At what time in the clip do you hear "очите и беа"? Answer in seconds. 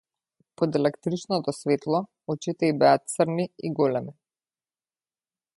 2.35-2.97